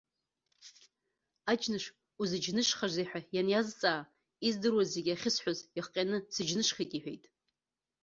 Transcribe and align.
Аџьныш 1.51 1.85
узыџьнышхазеи 2.21 3.07
ҳәа 3.09 3.19
ианиазҵаа, 3.35 4.01
издыруаз 4.47 4.87
зегьы 4.93 5.11
ахьысҳәоз 5.15 5.59
иахҟьаны 5.77 6.17
сыџьнышхеит 6.33 6.91
иҳәеит. 6.93 7.23